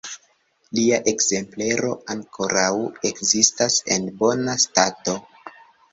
Lia 0.77 0.97
ekzemplero 1.11 1.91
ankoraŭ 2.15 2.73
ekzistas 3.11 3.79
en 3.97 4.09
bona 4.23 4.57
stato. 4.65 5.19